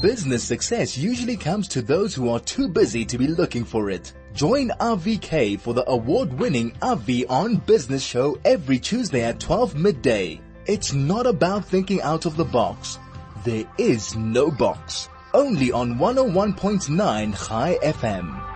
Business 0.00 0.42
success 0.42 0.96
usually 0.96 1.36
comes 1.36 1.68
to 1.68 1.82
those 1.82 2.14
who 2.14 2.30
are 2.30 2.40
too 2.40 2.68
busy 2.68 3.04
to 3.04 3.18
be 3.18 3.26
looking 3.26 3.66
for 3.66 3.90
it. 3.90 4.14
Join 4.32 4.70
RVK 4.80 5.60
for 5.60 5.74
the 5.74 5.86
award-winning 5.90 6.70
RV 6.80 7.26
on 7.28 7.56
Business 7.56 8.02
show 8.02 8.38
every 8.46 8.78
Tuesday 8.78 9.24
at 9.24 9.38
12 9.40 9.74
midday. 9.74 10.40
It's 10.64 10.94
not 10.94 11.26
about 11.26 11.66
thinking 11.66 12.00
out 12.00 12.24
of 12.24 12.38
the 12.38 12.46
box. 12.46 12.98
There 13.44 13.66
is 13.76 14.16
no 14.16 14.50
box. 14.50 15.10
Only 15.34 15.70
on 15.70 15.96
101.9 15.98 17.46
Chai 17.46 17.78
FM. 17.82 18.48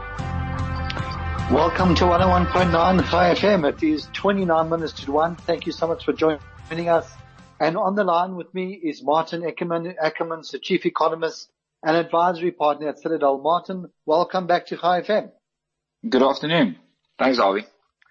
Welcome 1.52 1.95
to 1.96 2.04
101.9 2.04 3.11
Chai 3.11 3.34
FM. 3.34 3.68
It 3.70 3.82
is 3.82 4.08
29 4.14 4.70
minutes 4.70 4.95
to 4.95 5.12
1. 5.12 5.36
Thank 5.36 5.66
you 5.66 5.72
so 5.72 5.88
much 5.88 6.06
for 6.06 6.14
joining 6.14 6.88
us. 6.88 7.12
And 7.61 7.77
on 7.77 7.95
the 7.95 8.05
line 8.05 8.34
with 8.34 8.52
me 8.52 8.73
is 8.73 9.02
Maarten 9.02 9.46
Ackerman, 9.46 9.95
Ackerman's 10.00 10.50
the 10.50 10.59
chief 10.59 10.87
economist 10.87 11.48
and 11.84 11.97
advisory 11.97 12.51
partner 12.51 12.88
at 12.88 12.98
Citadel. 12.98 13.38
Maarten, 13.38 13.91
welcome 14.06 14.47
back 14.47 14.66
to 14.66 14.77
Chai 14.77 15.02
FM. 15.02 15.30
Good 16.09 16.23
afternoon. 16.23 16.77
Thanks, 17.19 17.38
Avi. 17.38 17.64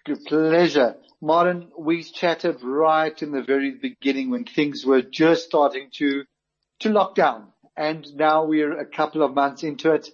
Good 0.05 0.23
pleasure. 0.25 0.95
Maarten, 1.21 1.67
we 1.77 2.03
chatted 2.03 2.63
right 2.63 3.21
in 3.21 3.31
the 3.31 3.43
very 3.43 3.71
beginning 3.71 4.29
when 4.29 4.45
things 4.45 4.85
were 4.85 5.01
just 5.01 5.45
starting 5.45 5.89
to, 5.95 6.23
to 6.79 6.89
lock 6.89 7.15
down. 7.15 7.47
And 7.75 8.07
now 8.15 8.45
we're 8.45 8.79
a 8.79 8.85
couple 8.85 9.23
of 9.23 9.33
months 9.33 9.63
into 9.63 9.91
it 9.93 10.09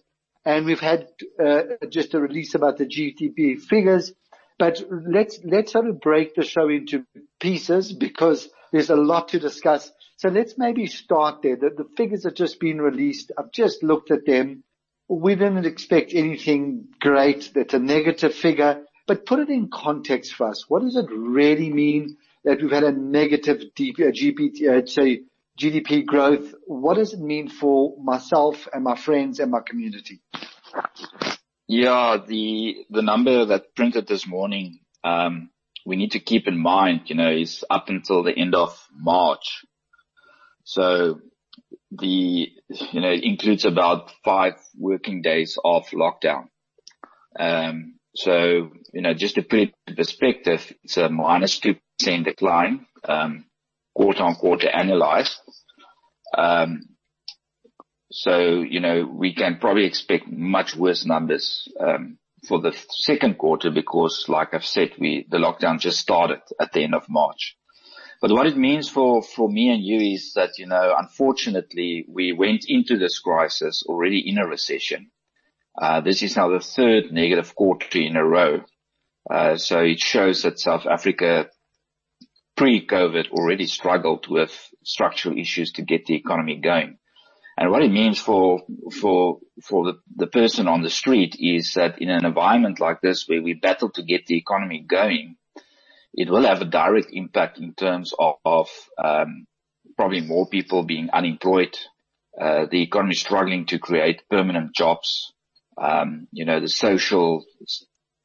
and 0.46 0.66
we've 0.66 0.80
had 0.80 1.08
uh, 1.44 1.62
just 1.90 2.14
a 2.14 2.20
release 2.20 2.56
about 2.56 2.78
the 2.78 2.86
GDP 2.86 3.60
figures. 3.60 4.14
But 4.58 4.82
let's 4.90 5.40
let's 5.44 5.72
sort 5.72 5.88
of 5.88 6.02
break 6.02 6.36
the 6.36 6.44
show 6.44 6.68
into 6.68 7.06
pieces 7.40 7.94
because 7.94 8.50
there's 8.72 8.90
a 8.90 8.96
lot 8.96 9.30
to 9.30 9.40
discuss. 9.40 9.92
So 10.18 10.30
let's 10.30 10.58
maybe 10.58 10.88
start 10.88 11.42
there. 11.42 11.56
The, 11.56 11.70
the 11.70 11.90
figures 11.96 12.24
have 12.26 12.36
just 12.36 12.60
been 12.60 12.82
released. 12.82 13.32
I've 13.38 13.52
just 13.52 13.84
looked 13.84 14.12
at 14.12 14.26
them. 14.26 14.64
We 15.08 15.36
didn't 15.36 15.66
expect 15.66 16.14
anything 16.14 16.90
great. 17.00 17.52
That's 17.56 17.74
a 17.74 17.80
negative 17.80 18.36
figure, 18.36 18.84
but 19.08 19.26
put 19.26 19.40
it 19.40 19.50
in 19.50 19.70
context 19.74 20.36
for 20.36 20.50
us. 20.50 20.66
What 20.68 20.84
does 20.84 20.96
it 20.96 21.08
really 21.10 21.72
mean 21.72 22.18
that 22.44 22.62
we've 22.62 22.72
had 22.72 22.84
a 22.84 22.92
negative 22.92 23.62
DP, 23.76 24.00
uh, 24.00 24.12
GPT, 24.12 24.70
uh, 24.70 25.24
GDP 25.60 26.06
growth. 26.06 26.54
What 26.66 26.96
does 26.96 27.14
it 27.14 27.20
mean 27.20 27.50
for 27.50 27.96
myself 28.02 28.68
and 28.74 28.84
my 28.84 28.96
friends 28.96 29.40
and 29.40 29.52
my 29.52 29.60
community? 29.60 30.22
Yeah, 31.68 32.18
the 32.26 32.86
the 32.90 33.02
number 33.02 33.46
that 33.46 33.76
printed 33.76 34.08
this 34.08 34.26
morning, 34.26 34.80
um, 35.04 35.50
we 35.90 35.96
need 35.96 36.12
to 36.12 36.20
keep 36.20 36.48
in 36.48 36.58
mind, 36.58 37.02
you 37.08 37.16
know, 37.16 37.32
is 37.32 37.66
up 37.70 37.90
until 37.90 38.22
the 38.22 38.38
end 38.38 38.54
of 38.54 38.78
March. 38.94 39.66
So 40.64 41.20
the, 41.92 42.08
you 42.92 43.02
know, 43.02 43.12
includes 43.12 43.66
about 43.66 44.12
five 44.24 44.54
working 44.78 45.24
days 45.24 45.58
of 45.64 45.88
lockdown. 45.88 46.50
Um, 47.40 47.96
so, 48.16 48.70
you 48.94 49.02
know, 49.02 49.16
just 49.16 49.36
to 49.36 49.42
put 49.42 49.60
it 49.60 49.74
in 49.88 49.96
perspective, 49.96 50.72
it's 50.84 50.98
a 50.98 51.10
minus 51.10 51.60
2% 51.60 51.80
decline. 52.24 52.86
Um, 53.04 53.46
quarter-on-quarter 53.96 54.68
annualized. 54.68 55.38
Um, 56.38 56.84
so, 58.12 58.62
you 58.62 58.80
know, 58.80 59.12
we 59.12 59.34
can 59.34 59.58
probably 59.60 59.86
expect 59.86 60.28
much 60.28 60.76
worse 60.76 61.06
numbers 61.06 61.68
um, 61.80 62.20
for 62.48 62.62
the 62.62 62.76
second 62.90 63.38
quarter 63.38 63.72
because, 63.72 64.26
like 64.28 64.54
I've 64.54 64.66
said, 64.66 64.92
we 65.00 65.26
the 65.30 65.38
lockdown 65.38 65.80
just 65.80 66.00
started 66.00 66.42
at 66.60 66.72
the 66.72 66.84
end 66.84 66.96
of 66.96 67.10
March. 67.10 67.58
But 68.22 68.32
what 68.32 68.48
it 68.48 68.58
means 68.58 68.90
for 68.90 69.22
for 69.22 69.50
me 69.50 69.70
and 69.70 69.84
you 69.84 70.14
is 70.14 70.34
that, 70.34 70.58
you 70.58 70.68
know, 70.68 70.94
unfortunately, 70.98 72.06
we 72.08 72.34
went 72.34 72.66
into 72.68 72.98
this 72.98 73.20
crisis 73.20 73.84
already 73.88 74.20
in 74.28 74.38
a 74.38 74.48
recession. 74.48 75.12
Uh, 75.82 76.02
this 76.02 76.22
is 76.22 76.36
now 76.36 76.50
the 76.50 76.60
third 76.60 77.12
negative 77.12 77.56
quarter 77.56 78.00
in 78.00 78.18
a 78.18 78.24
row. 78.24 78.62
Uh, 79.30 79.56
so 79.56 79.80
it 79.80 80.00
shows 80.00 80.42
that 80.42 80.60
South 80.60 80.86
Africa 80.86 81.50
pre-COVID 82.58 83.30
already 83.32 83.68
struggled 83.68 84.28
with 84.28 84.52
structural 84.84 85.38
issues 85.38 85.72
to 85.74 85.82
get 85.82 86.06
the 86.06 86.16
economy 86.16 86.58
going. 86.58 86.98
And 87.60 87.72
what 87.72 87.84
it 87.84 87.92
means 87.92 88.18
for, 88.18 88.62
for, 89.02 89.40
for 89.62 89.84
the, 89.84 90.00
the 90.16 90.28
person 90.28 90.70
on 90.70 90.82
the 90.82 90.90
street 90.90 91.36
is 91.38 91.74
that 91.74 92.02
in 92.02 92.10
an 92.10 92.26
environment 92.26 92.80
like 92.80 93.02
this 93.02 93.28
where 93.28 93.42
we 93.42 93.54
battle 93.54 93.90
to 93.96 94.02
get 94.02 94.26
the 94.26 94.38
economy 94.38 94.80
going, 94.80 95.36
it 96.14 96.30
will 96.30 96.46
have 96.46 96.62
a 96.62 96.66
direct 96.66 97.10
impact 97.12 97.58
in 97.58 97.74
terms 97.74 98.14
of, 98.18 98.36
of 98.46 98.70
um, 98.98 99.46
probably 99.98 100.22
more 100.22 100.48
people 100.48 100.84
being 100.84 101.10
unemployed, 101.10 101.78
uh, 102.40 102.66
the 102.72 102.82
economy 102.82 103.14
struggling 103.14 103.66
to 103.66 103.78
create 103.78 104.24
permanent 104.30 104.74
jobs, 104.74 105.34
um, 105.78 106.30
you 106.32 106.46
know, 106.46 106.62
the 106.62 106.70
social 106.70 107.44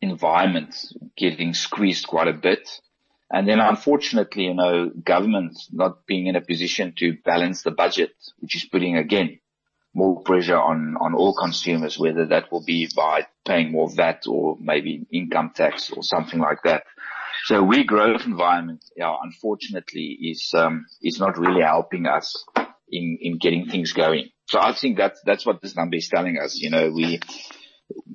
environment 0.00 0.76
getting 1.16 1.54
squeezed 1.54 2.06
quite 2.06 2.28
a 2.28 2.32
bit. 2.32 2.70
And 3.34 3.48
then 3.48 3.58
unfortunately, 3.58 4.44
you 4.44 4.54
know, 4.54 4.90
government 4.90 5.58
not 5.72 6.06
being 6.06 6.28
in 6.28 6.36
a 6.36 6.40
position 6.40 6.94
to 6.98 7.16
balance 7.24 7.62
the 7.62 7.72
budget, 7.72 8.12
which 8.38 8.54
is 8.54 8.64
putting 8.64 8.96
again 8.96 9.40
more 9.92 10.22
pressure 10.22 10.56
on, 10.56 10.96
on 11.00 11.14
all 11.14 11.34
consumers, 11.34 11.98
whether 11.98 12.26
that 12.26 12.52
will 12.52 12.64
be 12.64 12.88
by 12.94 13.26
paying 13.44 13.72
more 13.72 13.90
VAT 13.90 14.22
or 14.28 14.56
maybe 14.60 15.04
income 15.12 15.50
tax 15.52 15.90
or 15.90 16.04
something 16.04 16.38
like 16.38 16.62
that. 16.62 16.84
So 17.46 17.60
we 17.60 17.82
growth 17.82 18.24
environment, 18.24 18.84
yeah, 18.96 19.12
unfortunately 19.20 20.16
is, 20.30 20.52
um, 20.54 20.86
is 21.02 21.18
not 21.18 21.36
really 21.36 21.62
helping 21.62 22.06
us 22.06 22.44
in, 22.88 23.18
in 23.20 23.38
getting 23.38 23.66
things 23.66 23.92
going. 23.92 24.28
So 24.48 24.60
I 24.60 24.76
think 24.80 24.96
that's, 24.96 25.20
that's 25.26 25.44
what 25.44 25.60
this 25.60 25.74
number 25.74 25.96
is 25.96 26.08
telling 26.08 26.38
us. 26.38 26.60
You 26.60 26.70
know, 26.70 26.92
we, 26.94 27.18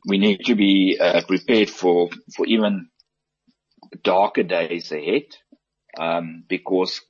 we 0.08 0.18
need 0.18 0.46
to 0.46 0.56
be 0.56 0.98
uh, 0.98 1.24
prepared 1.28 1.70
for, 1.70 2.10
for 2.38 2.46
even 2.46 2.88
darker 4.04 4.44
days 4.44 4.92
ahead, 4.92 5.24
um, 5.98 6.44
because 6.48 7.02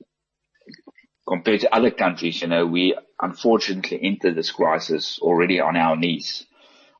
compared 1.27 1.61
to 1.61 1.73
other 1.73 1.91
countries, 1.91 2.41
you 2.41 2.47
know, 2.47 2.65
we 2.65 2.97
unfortunately 3.21 3.99
entered 4.01 4.35
this 4.35 4.51
crisis 4.51 5.19
already 5.21 5.59
on 5.59 5.77
our 5.77 5.95
knees. 5.95 6.45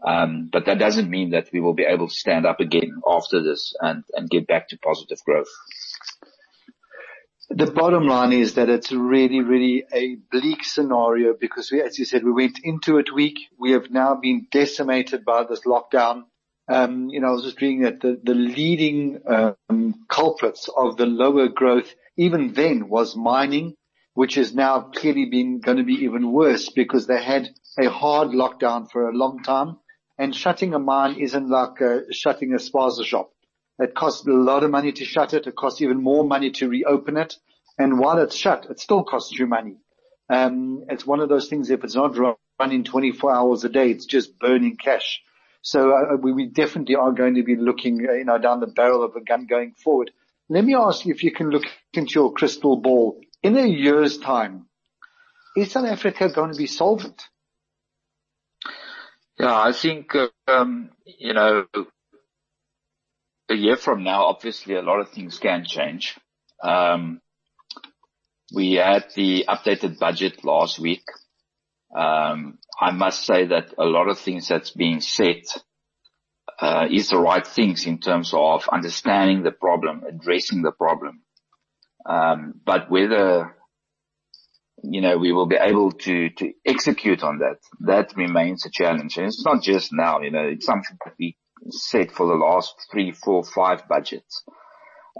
Um, 0.06 0.50
but 0.52 0.66
that 0.66 0.80
doesn't 0.80 1.09
mean 1.09 1.31
that 1.31 1.50
we 1.52 1.59
will 1.59 1.74
be 1.74 1.84
able 1.84 2.07
to 2.07 2.13
stand 2.13 2.46
up 2.46 2.59
again 2.59 3.02
after 3.06 3.44
this 3.44 3.74
and, 3.81 4.03
and 4.13 4.30
get 4.30 4.47
back 4.47 4.69
to 4.69 4.78
positive 4.78 5.18
growth. 5.25 5.50
The 7.50 7.72
bottom 7.72 8.07
line 8.07 8.31
is 8.31 8.53
that 8.53 8.69
it's 8.69 8.91
really, 8.91 9.41
really 9.41 9.84
a 9.91 10.18
bleak 10.31 10.63
scenario 10.63 11.34
because 11.34 11.72
we, 11.72 11.81
as 11.81 11.97
you 11.97 12.06
said, 12.06 12.24
we 12.24 12.31
went 12.31 12.59
into 12.63 13.00
it 13.00 13.12
weak. 13.12 13.40
We 13.57 13.72
have 13.72 13.90
now 13.90 14.16
been 14.16 14.47
decimated 14.51 15.25
by 15.25 15.46
this 15.46 15.62
lockdown. 15.62 16.25
Um, 16.69 17.09
you 17.09 17.19
know, 17.19 17.30
I 17.30 17.31
was 17.31 17.44
just 17.44 17.59
reading 17.62 17.81
that 17.81 18.00
the, 18.00 18.19
the 18.24 18.35
leading 18.35 19.19
um, 19.28 20.06
culprits 20.07 20.69
of 20.75 20.97
the 20.97 21.07
lower 21.07 21.47
growth 21.47 21.94
even 22.16 22.53
then 22.53 22.90
was 22.90 23.16
mining, 23.16 23.75
which 24.13 24.38
is 24.38 24.53
now 24.53 24.81
clearly 24.81 25.25
been 25.25 25.62
going 25.62 25.78
to 25.78 25.84
be 25.84 26.03
even 26.06 26.31
worse 26.31 26.69
because 26.69 27.07
they 27.07 27.22
had 27.22 27.50
a 27.80 27.90
hard 27.90 28.30
lockdown 28.30 28.90
for 28.90 29.09
a 29.09 29.13
long 29.13 29.41
time. 29.41 29.78
And 30.19 30.35
shutting 30.35 30.75
a 30.75 30.80
mine 30.80 31.16
isn't 31.16 31.50
like 31.50 31.81
uh, 31.81 32.02
shutting 32.12 32.53
a 32.53 32.57
spaza 32.57 33.03
shop. 33.03 33.31
It 33.80 33.96
costs 33.96 34.28
a 34.28 34.31
lot 34.31 34.63
of 34.63 34.69
money 34.69 34.91
to 34.91 35.06
shut 35.06 35.34
it. 35.34 35.47
It 35.47 35.56
costs 35.56 35.81
even 35.81 36.03
more 36.03 36.24
money 36.24 36.51
to 36.51 36.69
reopen 36.69 37.18
it. 37.18 37.36
And 37.80 37.97
while 37.97 38.19
it's 38.19 38.36
shut, 38.36 38.68
it 38.69 38.80
still 38.80 39.03
costs 39.03 39.31
you 39.31 39.47
money. 39.47 39.78
Um, 40.30 40.84
it's 40.90 41.07
one 41.07 41.22
of 41.22 41.30
those 41.30 41.47
things. 41.47 41.72
If 41.72 41.84
it's 41.84 41.96
not 41.96 42.16
running 42.59 42.84
24 42.84 43.34
hours 43.34 43.63
a 43.63 43.69
day, 43.69 43.90
it's 43.90 44.06
just 44.06 44.38
burning 44.38 44.75
cash. 44.75 45.22
So 45.62 45.92
uh, 45.92 46.16
we, 46.16 46.31
we 46.31 46.46
definitely 46.47 46.96
are 46.96 47.12
going 47.12 47.36
to 47.36 47.44
be 47.44 47.56
looking, 47.56 48.06
uh, 48.08 48.14
you 48.14 48.25
know, 48.25 48.38
down 48.38 48.59
the 48.59 48.68
barrel 48.68 49.03
of 49.03 49.16
a 49.16 49.22
gun 49.22 49.46
going 49.46 49.74
forward. 49.74 50.12
Let 50.50 50.66
me 50.66 50.75
ask 50.75 51.06
you 51.06 51.14
if 51.14 51.24
you 51.24 51.31
can 51.31 51.50
look 51.50 51.66
into 51.94 52.14
your 52.16 52.34
crystal 52.34 52.78
ball. 52.78 53.20
In 53.44 53.58
a 53.58 53.66
year's 53.66 54.18
time, 54.18 54.66
is 55.56 55.72
South 55.72 55.86
Africa 55.86 56.30
going 56.34 56.52
to 56.52 56.58
be 56.58 56.68
solvent? 56.68 57.22
Yeah, 59.39 59.57
I 59.57 59.72
think, 59.72 60.13
um, 60.48 60.89
you 61.06 61.34
know, 61.34 61.66
a 63.50 63.56
year 63.56 63.78
from 63.78 64.04
now, 64.04 64.25
obviously 64.25 64.75
a 64.75 64.81
lot 64.81 65.00
of 65.00 65.10
things 65.10 65.39
can 65.39 65.66
change. 65.66 66.18
Um, 66.62 67.22
we 68.54 68.74
had 68.74 69.06
the 69.16 69.45
updated 69.48 70.00
budget 70.00 70.44
last 70.44 70.80
week. 70.80 71.04
Um, 71.95 72.60
I 72.80 72.92
must 72.92 73.26
say 73.26 73.46
that 73.48 73.74
a 73.78 73.86
lot 73.86 74.08
of 74.08 74.20
things 74.20 74.48
that's 74.48 74.72
being 74.72 75.02
said 75.02 75.44
uh, 76.60 76.88
is 76.90 77.10
the 77.10 77.20
right 77.20 77.46
things 77.46 77.86
in 77.86 78.00
terms 78.00 78.31
of 78.34 78.68
understanding 78.72 79.44
the 79.44 79.52
problem, 79.52 80.04
addressing 80.08 80.62
the 80.62 80.72
problem. 80.72 81.22
Um, 82.06 82.62
but 82.66 82.90
whether 82.90 83.56
you 84.81 85.02
know 85.02 85.18
we 85.18 85.34
will 85.34 85.46
be 85.46 85.58
able 85.58 85.92
to 85.92 86.30
to 86.30 86.54
execute 86.66 87.24
on 87.24 87.40
that, 87.40 87.58
that 87.81 88.16
remains 88.16 88.66
a 88.66 88.70
challenge. 88.72 89.18
And 89.18 89.28
it's 89.28 89.46
not 89.46 89.62
just 89.62 89.92
now. 89.92 90.22
You 90.22 90.32
know, 90.32 90.44
it's 90.44 90.66
something 90.66 90.98
that 91.06 91.14
we 91.20 91.38
said 91.70 92.12
for 92.12 92.28
the 92.28 92.36
last 92.36 92.74
three, 92.92 93.12
four, 93.12 93.44
five 93.44 93.88
budgets 93.88 94.44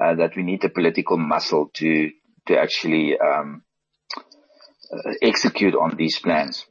uh, 0.02 0.16
that 0.16 0.36
we 0.36 0.44
need 0.44 0.62
the 0.62 0.70
political 0.70 1.18
muscle 1.18 1.70
to 1.76 2.10
to 2.48 2.58
actually 2.58 3.18
um, 3.20 3.64
uh, 4.92 5.12
execute 5.22 5.76
on 5.76 5.96
these 5.98 6.18
plans. 6.20 6.66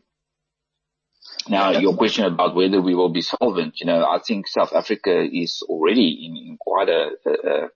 Now, 1.49 1.71
your 1.71 1.97
question 1.97 2.25
about 2.25 2.55
whether 2.55 2.81
we 2.81 2.95
will 2.95 3.09
be 3.09 3.23
solvent, 3.23 3.81
you 3.81 3.87
know, 3.87 4.05
I 4.05 4.19
think 4.19 4.47
South 4.47 4.73
Africa 4.75 5.27
is 5.33 5.63
already 5.67 6.27
in, 6.27 6.37
in 6.37 6.57
quite 6.59 6.89
a, 6.89 7.11
a, 7.27 7.69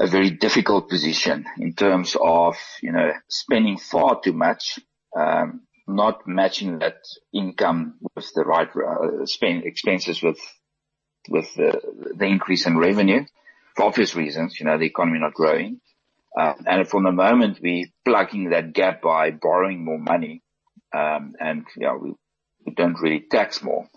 a 0.00 0.06
very 0.08 0.30
difficult 0.30 0.88
position 0.88 1.46
in 1.58 1.74
terms 1.74 2.16
of, 2.20 2.56
you 2.82 2.92
know, 2.92 3.12
spending 3.28 3.78
far 3.78 4.20
too 4.20 4.32
much, 4.32 4.80
um, 5.16 5.62
not 5.86 6.26
matching 6.26 6.80
that 6.80 6.98
income 7.32 7.94
with 8.14 8.32
the 8.34 8.42
right 8.42 8.68
uh, 8.68 9.24
spend 9.24 9.64
expenses 9.64 10.22
with 10.22 10.38
with 11.30 11.52
the, 11.54 11.80
the 12.16 12.24
increase 12.24 12.66
in 12.66 12.78
revenue 12.78 13.24
for 13.76 13.86
obvious 13.86 14.14
reasons. 14.14 14.58
You 14.58 14.66
know, 14.66 14.78
the 14.78 14.86
economy 14.86 15.18
not 15.18 15.34
growing, 15.34 15.80
uh, 16.38 16.54
and 16.66 16.88
from 16.88 17.04
the 17.04 17.12
moment 17.12 17.58
we 17.62 17.92
plugging 18.04 18.50
that 18.50 18.72
gap 18.72 19.02
by 19.02 19.30
borrowing 19.30 19.84
more 19.84 19.98
money, 19.98 20.42
um, 20.94 21.34
and 21.40 21.64
you 21.76 21.86
know, 21.86 22.18
don't 22.76 23.00
really 23.00 23.24
tax 23.30 23.62
more. 23.62 23.88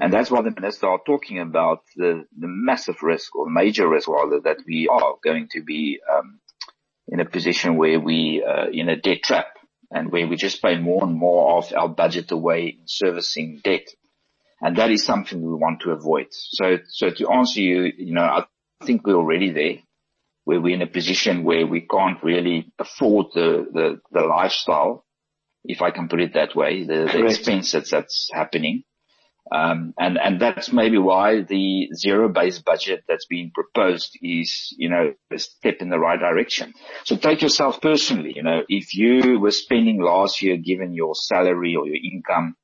And 0.00 0.12
that's 0.12 0.30
why 0.30 0.42
the 0.42 0.50
minister 0.50 0.88
are 0.88 1.00
talking 1.06 1.38
about 1.38 1.82
the, 1.96 2.24
the 2.36 2.48
massive 2.48 3.02
risk 3.02 3.34
or 3.36 3.48
major 3.48 3.88
risk 3.88 4.08
rather 4.08 4.40
that 4.40 4.58
we 4.66 4.88
are 4.88 5.14
going 5.22 5.48
to 5.52 5.62
be 5.62 6.00
um, 6.12 6.40
in 7.06 7.20
a 7.20 7.24
position 7.24 7.76
where 7.76 8.00
we 8.00 8.44
uh, 8.44 8.66
in 8.72 8.88
a 8.88 8.96
debt 8.96 9.22
trap 9.22 9.46
and 9.90 10.10
where 10.10 10.26
we 10.26 10.36
just 10.36 10.60
pay 10.60 10.78
more 10.78 11.04
and 11.04 11.14
more 11.14 11.58
of 11.58 11.72
our 11.72 11.88
budget 11.88 12.32
away 12.32 12.76
in 12.78 12.86
servicing 12.86 13.60
debt. 13.62 13.86
And 14.60 14.76
that 14.76 14.90
is 14.90 15.04
something 15.04 15.40
we 15.40 15.54
want 15.54 15.82
to 15.82 15.90
avoid. 15.90 16.26
So, 16.30 16.78
so 16.88 17.10
to 17.10 17.28
answer 17.30 17.60
you, 17.60 17.92
you 17.96 18.14
know, 18.14 18.22
I 18.22 18.44
think 18.84 19.06
we're 19.06 19.14
already 19.14 19.50
there 19.50 19.76
where 20.44 20.60
we're 20.60 20.74
in 20.74 20.82
a 20.82 20.86
position 20.86 21.44
where 21.44 21.66
we 21.66 21.80
can't 21.80 22.22
really 22.22 22.70
afford 22.78 23.26
the, 23.34 23.66
the, 23.72 24.00
the 24.12 24.26
lifestyle, 24.26 25.04
if 25.64 25.82
I 25.82 25.90
can 25.90 26.08
put 26.08 26.20
it 26.20 26.34
that 26.34 26.54
way, 26.54 26.84
the, 26.84 27.08
the 27.12 27.24
expense 27.24 27.72
that's, 27.72 27.90
that's 27.90 28.30
happening. 28.32 28.84
Um, 29.52 29.92
and, 29.98 30.18
and 30.18 30.40
that's 30.40 30.72
maybe 30.72 30.96
why 30.96 31.42
the 31.42 31.90
zero-based 31.94 32.64
budget 32.64 33.04
that's 33.06 33.26
being 33.26 33.50
proposed 33.54 34.18
is, 34.22 34.74
you 34.78 34.88
know, 34.88 35.12
a 35.30 35.38
step 35.38 35.76
in 35.80 35.90
the 35.90 35.98
right 35.98 36.18
direction. 36.18 36.72
So 37.04 37.16
take 37.16 37.42
yourself 37.42 37.80
personally, 37.82 38.32
you 38.34 38.42
know, 38.42 38.62
if 38.68 38.94
you 38.94 39.38
were 39.38 39.50
spending 39.50 40.00
last 40.00 40.40
year 40.40 40.56
given 40.56 40.94
your 40.94 41.14
salary 41.14 41.76
or 41.76 41.86
your 41.86 41.98
income, 42.02 42.56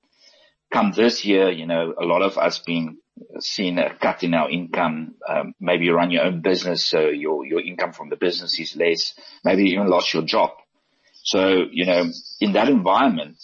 come 0.72 0.92
this 0.96 1.24
year, 1.24 1.50
you 1.50 1.66
know, 1.66 1.92
a 2.00 2.04
lot 2.04 2.22
of 2.22 2.38
us 2.38 2.60
being 2.60 2.96
seeing 3.40 3.78
a 3.78 3.94
cut 3.94 4.22
in 4.22 4.32
our 4.32 4.48
income. 4.50 5.16
Um, 5.28 5.52
maybe 5.60 5.84
you 5.84 5.94
run 5.94 6.10
your 6.10 6.24
own 6.24 6.40
business, 6.40 6.84
so 6.84 7.08
your, 7.08 7.44
your 7.44 7.60
income 7.60 7.92
from 7.92 8.08
the 8.08 8.16
business 8.16 8.58
is 8.58 8.74
less. 8.76 9.14
Maybe 9.44 9.64
you 9.64 9.74
even 9.74 9.90
lost 9.90 10.14
your 10.14 10.22
job. 10.22 10.50
So, 11.30 11.62
you 11.70 11.86
know, 11.86 12.10
in 12.40 12.54
that 12.54 12.68
environment, 12.68 13.38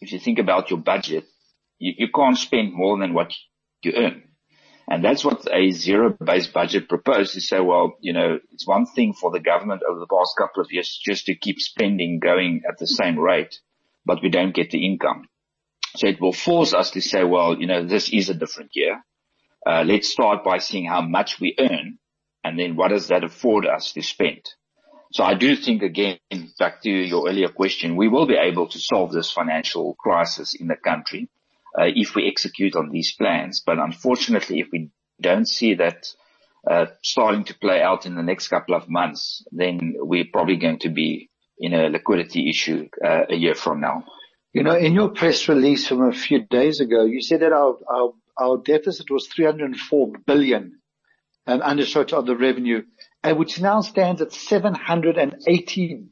if 0.00 0.12
you 0.12 0.20
think 0.20 0.38
about 0.38 0.70
your 0.70 0.78
budget, 0.78 1.24
you, 1.80 1.92
you 1.98 2.08
can't 2.14 2.38
spend 2.38 2.72
more 2.72 2.96
than 2.96 3.12
what 3.12 3.32
you 3.82 3.92
earn. 3.96 4.22
And 4.88 5.04
that's 5.04 5.24
what 5.24 5.52
a 5.52 5.72
zero-based 5.72 6.52
budget 6.52 6.88
proposed 6.88 7.34
to 7.34 7.40
say, 7.40 7.58
well, 7.58 7.96
you 8.00 8.12
know, 8.12 8.38
it's 8.52 8.68
one 8.68 8.86
thing 8.86 9.14
for 9.14 9.32
the 9.32 9.40
government 9.40 9.82
over 9.88 9.98
the 9.98 10.06
past 10.06 10.34
couple 10.38 10.62
of 10.62 10.68
years 10.70 10.96
just 11.04 11.26
to 11.26 11.34
keep 11.34 11.58
spending 11.58 12.20
going 12.20 12.62
at 12.68 12.78
the 12.78 12.86
same 12.86 13.18
rate, 13.18 13.58
but 14.06 14.22
we 14.22 14.30
don't 14.30 14.54
get 14.54 14.70
the 14.70 14.86
income. 14.86 15.28
So 15.96 16.06
it 16.06 16.20
will 16.20 16.32
force 16.32 16.72
us 16.72 16.92
to 16.92 17.00
say, 17.00 17.24
well, 17.24 17.58
you 17.58 17.66
know, 17.66 17.84
this 17.84 18.10
is 18.10 18.30
a 18.30 18.34
different 18.34 18.70
year. 18.74 19.02
Uh, 19.66 19.82
let's 19.84 20.08
start 20.08 20.44
by 20.44 20.58
seeing 20.58 20.86
how 20.86 21.00
much 21.00 21.40
we 21.40 21.56
earn 21.58 21.98
and 22.44 22.56
then 22.56 22.76
what 22.76 22.90
does 22.90 23.08
that 23.08 23.24
afford 23.24 23.66
us 23.66 23.92
to 23.94 24.02
spend? 24.02 24.42
So 25.12 25.24
I 25.24 25.34
do 25.34 25.56
think 25.56 25.82
again, 25.82 26.18
back 26.58 26.82
to 26.82 26.90
your 26.90 27.28
earlier 27.28 27.48
question, 27.48 27.96
we 27.96 28.08
will 28.08 28.26
be 28.26 28.36
able 28.36 28.68
to 28.68 28.78
solve 28.78 29.12
this 29.12 29.30
financial 29.30 29.94
crisis 29.94 30.54
in 30.54 30.68
the 30.68 30.76
country 30.76 31.28
uh, 31.78 31.84
if 31.86 32.14
we 32.14 32.28
execute 32.28 32.76
on 32.76 32.90
these 32.90 33.14
plans. 33.14 33.62
But 33.64 33.78
unfortunately, 33.78 34.60
if 34.60 34.68
we 34.70 34.90
don't 35.20 35.48
see 35.48 35.74
that 35.74 36.06
uh, 36.68 36.86
starting 37.02 37.44
to 37.44 37.58
play 37.58 37.80
out 37.80 38.04
in 38.04 38.14
the 38.16 38.22
next 38.22 38.48
couple 38.48 38.74
of 38.74 38.88
months, 38.88 39.44
then 39.50 39.94
we're 39.98 40.26
probably 40.30 40.56
going 40.56 40.80
to 40.80 40.90
be 40.90 41.30
in 41.58 41.72
a 41.72 41.88
liquidity 41.88 42.50
issue 42.50 42.88
uh, 43.04 43.22
a 43.30 43.34
year 43.34 43.54
from 43.54 43.80
now. 43.80 44.04
You 44.52 44.62
know, 44.62 44.76
in 44.76 44.92
your 44.92 45.10
press 45.10 45.48
release 45.48 45.86
from 45.86 46.02
a 46.02 46.12
few 46.12 46.44
days 46.44 46.80
ago, 46.80 47.04
you 47.04 47.22
said 47.22 47.40
that 47.40 47.52
our 47.52 47.76
our, 47.90 48.12
our 48.38 48.58
deficit 48.58 49.10
was 49.10 49.26
304 49.28 50.12
billion 50.26 50.77
and 51.48 51.62
undershot 51.62 52.12
of 52.12 52.26
the 52.26 52.36
revenue, 52.36 52.82
and 53.24 53.38
which 53.38 53.60
now 53.60 53.80
stands 53.80 54.20
at 54.20 54.32
780 54.32 56.04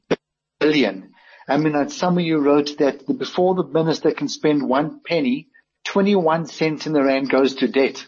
billion. 0.58 1.12
I 1.46 1.58
mean, 1.58 1.88
some 1.90 2.18
of 2.18 2.24
you 2.24 2.38
wrote 2.38 2.78
that 2.78 3.06
before 3.18 3.54
the 3.54 3.64
minister 3.64 4.10
can 4.12 4.28
spend 4.28 4.66
one 4.66 5.00
penny, 5.04 5.48
21 5.84 6.46
cents 6.46 6.86
in 6.86 6.92
the 6.92 7.04
rand 7.04 7.30
goes 7.30 7.54
to 7.56 7.68
debt. 7.68 8.04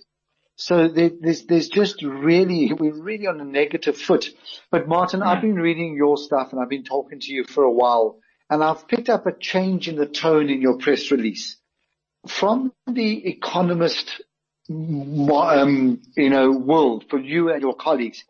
So 0.57 0.89
there's, 0.89 1.45
there's 1.45 1.69
just 1.69 2.03
really, 2.03 2.73
we're 2.73 3.01
really 3.01 3.29
on 3.29 3.41
a 3.41 3.45
negative 3.45 3.97
foot. 3.97 4.29
But 4.73 4.89
Maarten, 4.89 5.23
I've 5.23 5.43
been 5.43 5.55
reading 5.55 5.95
your 5.95 6.17
stuff 6.17 6.49
and 6.51 6.61
I've 6.61 6.69
been 6.69 6.83
talking 6.83 7.21
to 7.21 7.33
you 7.33 7.45
for 7.45 7.63
a 7.63 7.71
while 7.71 8.19
and 8.51 8.65
I've 8.65 8.89
picked 8.89 9.09
up 9.09 9.27
a 9.27 9.39
change 9.39 9.87
in 9.87 9.95
the 9.95 10.07
tone 10.07 10.49
in 10.51 10.61
your 10.61 10.79
press 10.79 11.13
release. 11.13 11.59
From 12.27 12.73
the 12.89 13.29
economist, 13.29 14.21
um, 14.71 16.01
you 16.17 16.31
know, 16.31 16.51
world 16.53 17.05
for 17.09 17.19
you 17.19 17.51
and 17.51 17.63
your 17.63 17.75
colleagues, 17.75 18.25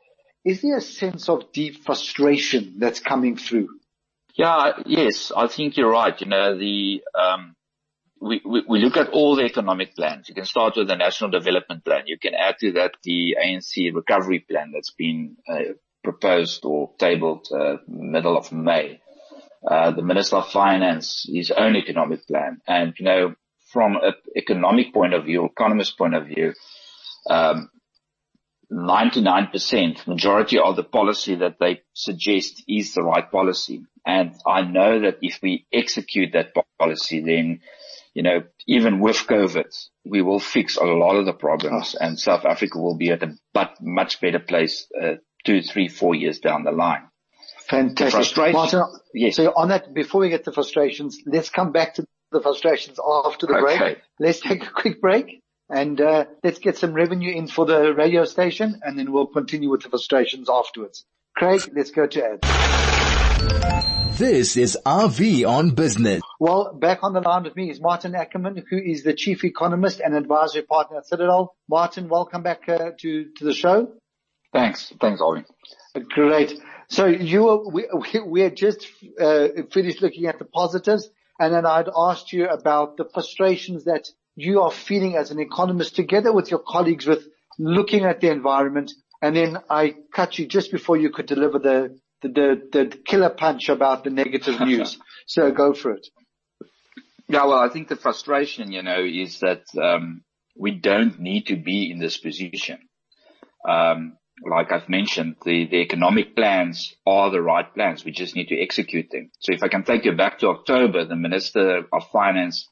is 0.44 0.62
there 0.62 0.76
a 0.76 0.80
sense 0.80 1.28
of 1.28 1.52
deep 1.52 1.84
frustration 1.84 2.74
that's 2.78 3.00
coming 3.00 3.36
through? 3.36 3.68
Yeah, 4.34 4.80
yes, 4.86 5.32
I 5.36 5.48
think 5.48 5.76
you're 5.76 5.90
right. 5.90 6.18
You 6.20 6.28
know, 6.28 6.56
the, 6.56 7.02
um, 7.18 7.56
we, 8.20 8.40
we, 8.44 8.62
we 8.68 8.78
look 8.78 8.96
at 8.96 9.08
all 9.08 9.34
the 9.34 9.44
economic 9.44 9.96
plans. 9.96 10.28
You 10.28 10.34
can 10.34 10.44
start 10.44 10.76
with 10.76 10.86
the 10.86 10.94
National 10.94 11.30
Development 11.30 11.84
Plan. 11.84 12.04
You 12.06 12.18
can 12.18 12.34
add 12.34 12.56
to 12.60 12.72
that 12.72 12.92
the 13.02 13.36
ANC 13.44 13.92
Recovery 13.92 14.38
Plan 14.38 14.70
that's 14.72 14.92
been 14.92 15.36
uh, 15.48 15.74
proposed 16.04 16.64
or 16.64 16.92
tabled 16.98 17.48
uh, 17.52 17.78
middle 17.88 18.36
of 18.36 18.52
May. 18.52 19.00
Uh, 19.68 19.90
the 19.90 20.02
Minister 20.02 20.36
of 20.36 20.48
Finance, 20.52 21.26
his 21.28 21.50
own 21.50 21.74
economic 21.74 22.24
plan. 22.28 22.60
And, 22.68 22.94
you 22.96 23.04
know, 23.04 23.34
from 23.72 23.96
an 23.96 24.14
economic 24.36 24.92
point 24.92 25.14
of 25.14 25.24
view, 25.24 25.44
economist 25.44 25.98
point 25.98 26.14
of 26.14 26.26
view, 26.26 26.54
um, 27.28 27.70
99% 28.70 30.06
majority 30.06 30.58
of 30.58 30.76
the 30.76 30.84
policy 30.84 31.36
that 31.36 31.56
they 31.58 31.80
suggest 31.94 32.62
is 32.68 32.94
the 32.94 33.02
right 33.02 33.30
policy. 33.30 33.82
And 34.06 34.34
I 34.46 34.62
know 34.62 35.00
that 35.00 35.18
if 35.22 35.40
we 35.42 35.66
execute 35.72 36.32
that 36.32 36.54
policy, 36.78 37.20
then, 37.20 37.60
you 38.12 38.22
know, 38.22 38.42
even 38.66 39.00
with 39.00 39.16
COVID, 39.16 39.74
we 40.04 40.20
will 40.20 40.40
fix 40.40 40.76
a 40.76 40.84
lot 40.84 41.16
of 41.16 41.24
the 41.24 41.32
problems 41.32 41.94
and 41.94 42.18
South 42.18 42.44
Africa 42.44 42.78
will 42.78 42.96
be 42.96 43.10
at 43.10 43.22
a 43.22 43.34
but 43.54 43.76
much 43.80 44.20
better 44.20 44.38
place, 44.38 44.86
uh, 45.00 45.14
two, 45.44 45.62
three, 45.62 45.88
four 45.88 46.14
years 46.14 46.38
down 46.38 46.64
the 46.64 46.70
line. 46.72 47.08
Fantastic. 47.68 48.54
Maarten, 48.54 48.86
yes. 49.14 49.36
So 49.36 49.52
on 49.54 49.68
that, 49.68 49.92
before 49.94 50.22
we 50.22 50.30
get 50.30 50.44
to 50.44 50.52
frustrations, 50.52 51.18
let's 51.26 51.50
come 51.50 51.72
back 51.72 51.94
to 51.94 52.06
the 52.30 52.40
frustrations 52.40 52.98
after 52.98 53.46
the 53.46 53.54
okay. 53.54 53.78
break. 53.78 53.98
Let's 54.18 54.40
take 54.40 54.62
a 54.64 54.70
quick 54.70 55.00
break 55.00 55.42
and 55.70 56.00
uh, 56.00 56.26
let's 56.42 56.58
get 56.58 56.76
some 56.76 56.92
revenue 56.92 57.32
in 57.34 57.46
for 57.46 57.66
the 57.66 57.94
radio 57.94 58.24
station 58.24 58.80
and 58.82 58.98
then 58.98 59.12
we'll 59.12 59.26
continue 59.26 59.70
with 59.70 59.82
the 59.82 59.88
frustrations 59.88 60.48
afterwards. 60.50 61.04
Craig, 61.36 61.70
let's 61.74 61.90
go 61.90 62.06
to 62.06 62.24
Ed. 62.24 62.40
This 64.18 64.56
is 64.56 64.76
RV 64.84 65.48
on 65.48 65.70
business. 65.70 66.20
Well, 66.40 66.74
back 66.74 67.04
on 67.04 67.12
the 67.12 67.20
line 67.20 67.44
with 67.44 67.54
me 67.54 67.70
is 67.70 67.78
Maarten 67.78 68.16
Ackerman, 68.16 68.64
who 68.68 68.76
is 68.76 69.04
the 69.04 69.14
chief 69.14 69.44
economist 69.44 70.00
and 70.00 70.14
advisory 70.14 70.62
partner 70.62 70.98
at 70.98 71.06
Citadel. 71.06 71.54
Maarten, 71.70 72.08
welcome 72.08 72.42
back 72.42 72.68
uh, 72.68 72.90
to, 72.98 73.26
to 73.36 73.44
the 73.44 73.54
show. 73.54 73.92
Thanks. 74.52 74.92
Thanks, 75.00 75.20
Ollie. 75.20 75.44
Great. 76.08 76.60
So 76.88 77.06
you, 77.06 77.70
we, 77.70 77.86
we 78.26 78.40
had 78.40 78.56
just 78.56 78.88
uh, 79.20 79.48
finished 79.70 80.02
looking 80.02 80.26
at 80.26 80.38
the 80.38 80.46
positives 80.46 81.08
and 81.38 81.54
then 81.54 81.66
I'd 81.66 81.88
asked 81.94 82.32
you 82.32 82.48
about 82.48 82.96
the 82.96 83.04
frustrations 83.04 83.84
that 83.84 84.08
you 84.34 84.62
are 84.62 84.70
feeling 84.70 85.16
as 85.16 85.30
an 85.30 85.40
economist 85.40 85.96
together 85.96 86.32
with 86.32 86.50
your 86.50 86.60
colleagues 86.60 87.06
with 87.06 87.26
looking 87.58 88.04
at 88.04 88.20
the 88.20 88.30
environment. 88.30 88.92
And 89.20 89.36
then 89.36 89.58
I 89.68 89.96
cut 90.14 90.38
you 90.38 90.46
just 90.46 90.70
before 90.70 90.96
you 90.96 91.10
could 91.10 91.26
deliver 91.26 91.58
the, 91.58 91.98
the, 92.22 92.28
the, 92.28 92.84
the 92.84 92.96
killer 93.04 93.30
punch 93.30 93.68
about 93.68 94.04
the 94.04 94.10
negative 94.10 94.60
news. 94.66 94.98
so 95.26 95.50
go 95.50 95.74
for 95.74 95.92
it. 95.92 96.06
Yeah, 97.28 97.44
well, 97.44 97.58
I 97.58 97.68
think 97.68 97.88
the 97.88 97.96
frustration, 97.96 98.72
you 98.72 98.82
know, 98.82 99.04
is 99.04 99.40
that, 99.40 99.64
um, 99.80 100.22
we 100.56 100.72
don't 100.72 101.20
need 101.20 101.46
to 101.46 101.56
be 101.56 101.90
in 101.90 101.98
this 101.98 102.16
position. 102.18 102.78
Um, 103.68 104.16
like 104.44 104.72
I've 104.72 104.88
mentioned, 104.88 105.36
the, 105.44 105.66
the 105.66 105.78
economic 105.78 106.36
plans 106.36 106.94
are 107.06 107.30
the 107.30 107.42
right 107.42 107.72
plans. 107.74 108.04
We 108.04 108.12
just 108.12 108.36
need 108.36 108.48
to 108.48 108.60
execute 108.60 109.10
them. 109.10 109.30
So 109.40 109.52
if 109.52 109.62
I 109.62 109.68
can 109.68 109.84
take 109.84 110.04
you 110.04 110.12
back 110.12 110.38
to 110.40 110.48
October, 110.48 111.04
the 111.04 111.16
Minister 111.16 111.84
of 111.92 112.10
Finance 112.12 112.68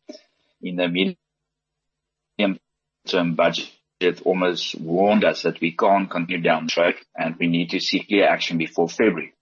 in 0.62 0.76
the 0.76 0.88
medium 0.88 2.58
term 3.06 3.34
budget 3.34 3.70
almost 4.24 4.78
warned 4.80 5.24
us 5.24 5.42
that 5.42 5.60
we 5.60 5.72
can't 5.72 6.10
continue 6.10 6.42
down 6.42 6.64
the 6.64 6.70
track 6.70 6.96
and 7.16 7.36
we 7.38 7.48
need 7.48 7.70
to 7.70 7.80
see 7.80 8.04
clear 8.04 8.28
action 8.28 8.58
before 8.58 8.88
February. 8.88 9.32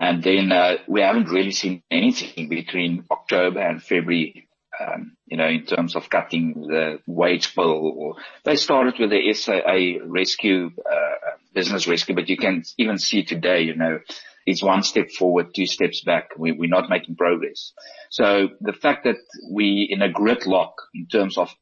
And 0.00 0.22
then 0.22 0.52
uh, 0.52 0.78
we 0.88 1.00
haven't 1.00 1.30
really 1.30 1.52
seen 1.52 1.82
anything 1.90 2.48
between 2.48 3.04
October 3.10 3.60
and 3.60 3.82
February 3.82 4.48
um, 4.82 5.16
you 5.26 5.36
know, 5.36 5.46
in 5.46 5.64
terms 5.64 5.96
of 5.96 6.10
cutting 6.10 6.54
the 6.68 6.98
wage 7.06 7.54
bill 7.54 7.92
or 7.96 8.14
they 8.44 8.56
started 8.56 8.94
with 8.98 9.10
the 9.10 9.32
SAA 9.32 10.04
rescue, 10.06 10.70
uh, 10.90 11.36
business 11.54 11.86
rescue, 11.86 12.14
but 12.14 12.28
you 12.28 12.36
can 12.36 12.62
even 12.78 12.98
see 12.98 13.22
today, 13.22 13.62
you 13.62 13.76
know, 13.76 14.00
it's 14.46 14.62
one 14.62 14.82
step 14.82 15.10
forward, 15.10 15.54
two 15.54 15.66
steps 15.66 16.02
back. 16.04 16.30
We, 16.36 16.52
we're 16.52 16.68
not 16.68 16.90
making 16.90 17.16
progress. 17.16 17.72
So 18.10 18.48
the 18.60 18.72
fact 18.72 19.04
that 19.04 19.16
we 19.50 19.86
in 19.88 20.02
a 20.02 20.08
gridlock 20.08 20.72
in 20.94 21.06
terms 21.06 21.38
of 21.38 21.54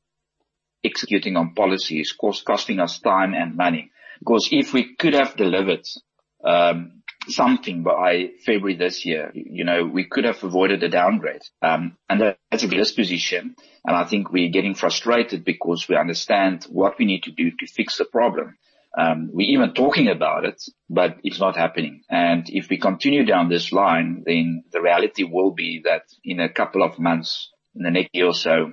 executing 0.84 1.36
on 1.36 1.54
policies 1.54 2.12
cost, 2.12 2.44
costing 2.44 2.80
us 2.80 3.00
time 3.00 3.34
and 3.34 3.56
money. 3.56 3.90
Because 4.18 4.48
if 4.50 4.72
we 4.72 4.94
could 4.96 5.14
have 5.14 5.36
delivered, 5.36 5.86
um, 6.44 6.99
something 7.30 7.82
by 7.82 8.30
February 8.44 8.76
this 8.76 9.04
year, 9.04 9.30
you 9.34 9.64
know, 9.64 9.84
we 9.84 10.04
could 10.04 10.24
have 10.24 10.42
avoided 10.42 10.82
a 10.82 10.88
downgrade. 10.88 11.42
Um, 11.62 11.96
and 12.08 12.36
that's 12.50 12.64
a 12.64 12.68
risk 12.68 12.96
position. 12.96 13.56
And 13.84 13.96
I 13.96 14.04
think 14.04 14.30
we're 14.30 14.50
getting 14.50 14.74
frustrated 14.74 15.44
because 15.44 15.88
we 15.88 15.96
understand 15.96 16.64
what 16.64 16.98
we 16.98 17.04
need 17.04 17.24
to 17.24 17.32
do 17.32 17.50
to 17.50 17.66
fix 17.66 17.98
the 17.98 18.04
problem. 18.04 18.56
Um, 18.96 19.30
we're 19.32 19.50
even 19.50 19.72
talking 19.72 20.08
about 20.08 20.44
it, 20.44 20.62
but 20.88 21.18
it's 21.22 21.38
not 21.38 21.56
happening. 21.56 22.02
And 22.10 22.44
if 22.48 22.68
we 22.68 22.78
continue 22.78 23.24
down 23.24 23.48
this 23.48 23.72
line, 23.72 24.24
then 24.26 24.64
the 24.72 24.82
reality 24.82 25.22
will 25.22 25.52
be 25.52 25.82
that 25.84 26.02
in 26.24 26.40
a 26.40 26.48
couple 26.48 26.82
of 26.82 26.98
months, 26.98 27.50
in 27.74 27.84
the 27.84 27.90
next 27.90 28.10
year 28.12 28.26
or 28.26 28.34
so, 28.34 28.72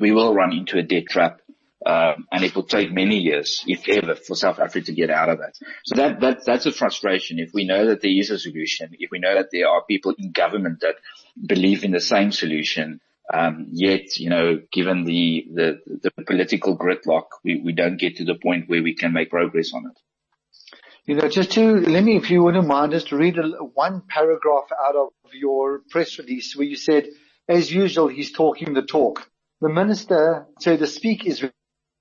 we 0.00 0.12
will 0.12 0.34
run 0.34 0.52
into 0.52 0.78
a 0.78 0.82
debt 0.82 1.06
trap. 1.08 1.40
Uh, 1.84 2.14
and 2.30 2.44
it 2.44 2.54
will 2.54 2.64
take 2.64 2.92
many 2.92 3.16
years, 3.16 3.64
if 3.66 3.88
ever, 3.88 4.14
for 4.14 4.36
South 4.36 4.58
Africa 4.58 4.86
to 4.86 4.92
get 4.92 5.08
out 5.08 5.30
of 5.30 5.38
that. 5.38 5.56
So 5.84 5.94
that, 5.96 6.20
that, 6.20 6.44
that's 6.44 6.66
a 6.66 6.72
frustration. 6.72 7.38
If 7.38 7.52
we 7.54 7.64
know 7.64 7.86
that 7.86 8.02
there 8.02 8.10
is 8.10 8.30
a 8.30 8.38
solution, 8.38 8.94
if 8.98 9.10
we 9.10 9.18
know 9.18 9.34
that 9.34 9.48
there 9.50 9.66
are 9.66 9.82
people 9.84 10.14
in 10.18 10.32
government 10.32 10.80
that 10.80 10.96
believe 11.46 11.82
in 11.82 11.92
the 11.92 12.00
same 12.00 12.32
solution, 12.32 13.00
um, 13.32 13.66
yet, 13.70 14.18
you 14.18 14.28
know, 14.28 14.60
given 14.70 15.04
the, 15.04 15.46
the, 15.54 15.80
the 16.02 16.10
political 16.24 16.76
gridlock, 16.76 17.26
we, 17.44 17.62
we 17.64 17.72
don't 17.72 17.98
get 17.98 18.16
to 18.16 18.24
the 18.24 18.34
point 18.34 18.68
where 18.68 18.82
we 18.82 18.94
can 18.94 19.12
make 19.12 19.30
progress 19.30 19.72
on 19.72 19.86
it. 19.86 19.98
You 21.06 21.14
know, 21.14 21.28
just 21.28 21.52
to, 21.52 21.76
let 21.76 22.04
me, 22.04 22.16
if 22.16 22.30
you 22.30 22.42
wouldn't 22.42 22.66
mind, 22.66 22.92
just 22.92 23.08
to 23.08 23.16
read 23.16 23.38
a, 23.38 23.42
one 23.74 24.02
paragraph 24.06 24.68
out 24.86 24.96
of 24.96 25.08
your 25.32 25.80
press 25.90 26.18
release 26.18 26.54
where 26.54 26.66
you 26.66 26.76
said, 26.76 27.08
as 27.48 27.72
usual, 27.72 28.08
he's 28.08 28.32
talking 28.32 28.74
the 28.74 28.82
talk. 28.82 29.26
The 29.60 29.68
minister, 29.68 30.46
so 30.58 30.76
the 30.76 30.86
speak 30.86 31.26
is 31.26 31.42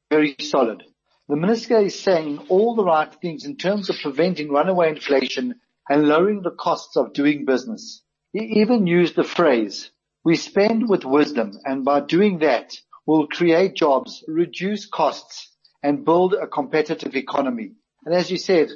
very 0.10 0.36
solid. 0.39 0.84
The 1.28 1.36
minister 1.36 1.78
is 1.78 2.00
saying 2.00 2.39
all 2.50 2.75
the 2.75 2.84
right 2.84 3.13
things 3.22 3.46
in 3.46 3.56
terms 3.56 3.89
of 3.89 3.98
preventing 4.01 4.50
runaway 4.50 4.89
inflation 4.89 5.60
and 5.88 6.08
lowering 6.08 6.42
the 6.42 6.51
costs 6.51 6.98
of 6.98 7.13
doing 7.13 7.46
business. 7.46 8.01
He 8.34 8.62
even 8.62 8.88
used 8.88 9.16
the 9.16 9.24
phrase, 9.24 9.92
we 10.24 10.36
spend 10.36 10.89
with 10.89 11.06
wisdom 11.06 11.51
and 11.66 11.86
by 11.86 12.01
doing 12.01 12.39
that, 12.39 12.78
we'll 13.06 13.28
create 13.28 13.75
jobs, 13.75 14.24
reduce 14.28 14.86
costs 14.88 15.51
and 15.84 16.06
build 16.06 16.34
a 16.34 16.48
competitive 16.48 17.16
economy. 17.16 17.72
And 18.06 18.13
as 18.13 18.30
you 18.30 18.38
said, 18.38 18.70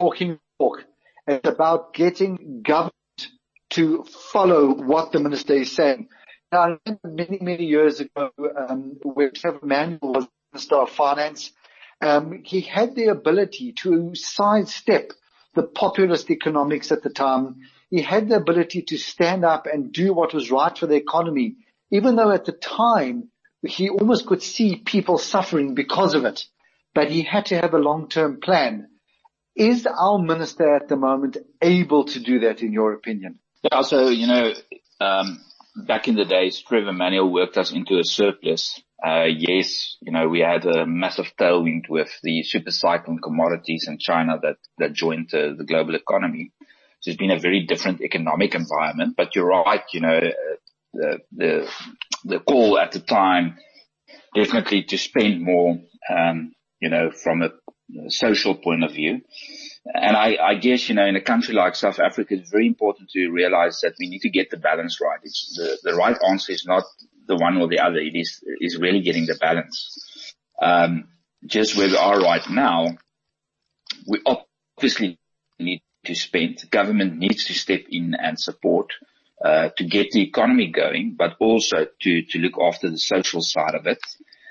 talking 0.00 0.38
talk, 0.58 0.84
it's 1.26 1.48
about 1.48 1.94
getting 1.94 2.62
government 2.62 2.92
to 3.70 4.04
follow 4.04 4.74
what 4.74 5.12
the 5.12 5.20
minister 5.20 5.54
is 5.54 5.72
saying. 5.72 6.08
Now, 6.52 6.60
I 6.60 6.76
remember 6.86 7.08
many, 7.08 7.38
many 7.40 7.64
years 7.64 8.00
ago, 8.00 8.30
um, 8.68 8.96
when 9.02 9.32
Trevor 9.32 9.66
Manuel 9.66 9.98
was 10.02 10.28
Minister 10.56 10.76
of 10.76 10.90
Finance, 10.90 11.52
um, 12.00 12.42
he 12.44 12.60
had 12.60 12.94
the 12.94 13.06
ability 13.06 13.72
to 13.82 14.14
sidestep 14.14 15.12
the 15.54 15.62
populist 15.62 16.30
economics 16.30 16.92
at 16.92 17.02
the 17.02 17.10
time 17.10 17.56
he 17.90 18.02
had 18.02 18.28
the 18.28 18.36
ability 18.36 18.82
to 18.82 18.98
stand 18.98 19.44
up 19.44 19.66
and 19.66 19.92
do 19.92 20.12
what 20.12 20.34
was 20.34 20.50
right 20.50 20.76
for 20.76 20.86
the 20.86 20.96
economy, 20.96 21.56
even 21.90 22.16
though 22.16 22.30
at 22.30 22.44
the 22.44 22.52
time 22.52 23.28
he 23.62 23.88
almost 23.88 24.26
could 24.26 24.42
see 24.42 24.76
people 24.76 25.18
suffering 25.18 25.74
because 25.74 26.14
of 26.14 26.24
it. 26.24 26.44
But 26.94 27.10
he 27.10 27.22
had 27.22 27.46
to 27.46 27.60
have 27.60 27.74
a 27.74 27.78
long-term 27.78 28.40
plan. 28.40 28.88
Is 29.54 29.86
our 29.86 30.18
minister 30.18 30.74
at 30.74 30.88
the 30.88 30.96
moment 30.96 31.36
able 31.62 32.04
to 32.06 32.20
do 32.20 32.40
that 32.40 32.60
in 32.60 32.72
your 32.72 32.92
opinion? 32.92 33.38
Yeah, 33.62 33.82
so, 33.82 34.08
you 34.08 34.26
know, 34.26 34.52
um, 35.00 35.40
back 35.76 36.08
in 36.08 36.16
the 36.16 36.24
days, 36.24 36.60
Trevor 36.60 36.92
Manuel 36.92 37.30
worked 37.30 37.56
us 37.56 37.72
into 37.72 37.98
a 37.98 38.04
surplus. 38.04 38.80
Uh, 39.04 39.24
yes, 39.24 39.96
you 40.00 40.10
know, 40.10 40.28
we 40.28 40.40
had 40.40 40.64
a 40.64 40.86
massive 40.86 41.32
tailwind 41.38 41.88
with 41.88 42.10
the 42.22 42.42
super 42.42 42.70
cycle 42.70 43.12
in 43.12 43.18
commodities 43.18 43.86
in 43.88 43.98
China 43.98 44.38
that, 44.42 44.56
that 44.78 44.94
joined 44.94 45.32
uh, 45.34 45.52
the 45.56 45.64
global 45.64 45.94
economy. 45.94 46.50
So 47.00 47.10
it's 47.10 47.18
been 47.18 47.30
a 47.30 47.38
very 47.38 47.66
different 47.66 48.00
economic 48.00 48.54
environment, 48.54 49.14
but 49.16 49.34
you're 49.34 49.48
right, 49.48 49.82
you 49.92 50.00
know, 50.00 50.16
uh, 50.16 50.56
the, 50.94 51.18
the, 51.32 51.70
the 52.24 52.40
call 52.40 52.78
at 52.78 52.92
the 52.92 53.00
time 53.00 53.58
definitely 54.34 54.84
to 54.84 54.96
spend 54.96 55.42
more, 55.42 55.78
um, 56.10 56.52
you 56.80 56.88
know, 56.88 57.10
from 57.10 57.42
a 57.42 57.50
social 58.08 58.54
point 58.54 58.82
of 58.82 58.92
view. 58.92 59.20
And 59.94 60.16
I, 60.16 60.36
I, 60.42 60.54
guess, 60.56 60.88
you 60.88 60.94
know, 60.94 61.06
in 61.06 61.16
a 61.16 61.20
country 61.20 61.54
like 61.54 61.76
South 61.76 62.00
Africa, 62.00 62.34
it's 62.34 62.50
very 62.50 62.66
important 62.66 63.10
to 63.10 63.28
realize 63.28 63.80
that 63.82 63.94
we 64.00 64.08
need 64.08 64.20
to 64.20 64.30
get 64.30 64.50
the 64.50 64.56
balance 64.56 65.00
right. 65.00 65.20
It's 65.22 65.54
the, 65.56 65.90
the 65.90 65.96
right 65.96 66.16
answer 66.28 66.52
is 66.52 66.64
not 66.66 66.84
the 67.26 67.36
one 67.36 67.56
or 67.56 67.68
the 67.68 67.80
other. 67.80 67.98
It 67.98 68.14
is, 68.14 68.42
is 68.60 68.78
really 68.78 69.00
getting 69.00 69.26
the 69.26 69.36
balance. 69.40 70.34
Um, 70.60 71.08
just 71.44 71.76
where 71.76 71.88
we 71.88 71.96
are 71.96 72.20
right 72.20 72.48
now, 72.48 72.96
we 74.06 74.20
obviously 74.24 75.18
need 75.58 75.82
to 76.04 76.14
spend. 76.14 76.68
Government 76.70 77.16
needs 77.16 77.46
to 77.46 77.54
step 77.54 77.82
in 77.90 78.14
and 78.14 78.38
support 78.38 78.92
uh, 79.44 79.68
to 79.76 79.84
get 79.84 80.10
the 80.12 80.22
economy 80.22 80.68
going, 80.70 81.14
but 81.16 81.36
also 81.40 81.86
to 82.00 82.22
to 82.22 82.38
look 82.38 82.54
after 82.60 82.90
the 82.90 82.98
social 82.98 83.42
side 83.42 83.74
of 83.74 83.86
it. 83.86 83.98